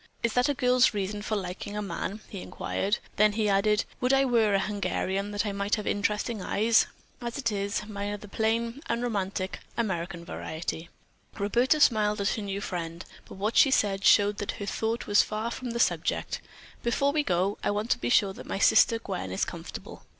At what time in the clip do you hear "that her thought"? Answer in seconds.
14.39-15.05